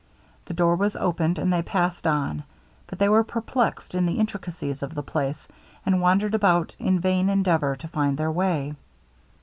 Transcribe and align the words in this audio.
The 0.45 0.55
door 0.55 0.77
was 0.77 0.95
opened, 0.95 1.37
and 1.37 1.53
they 1.53 1.61
passed 1.61 2.07
on; 2.07 2.41
but 2.87 2.97
they 2.97 3.07
were 3.07 3.23
perplexed 3.23 3.93
in 3.93 4.07
the 4.07 4.17
intricacies 4.17 4.81
of 4.81 4.95
the 4.95 5.03
place, 5.03 5.47
and 5.85 6.01
wandered 6.01 6.33
about 6.33 6.75
in 6.79 6.99
vain 6.99 7.29
endeavour 7.29 7.75
to 7.75 7.87
find 7.87 8.17
their 8.17 8.31
way. 8.31 8.73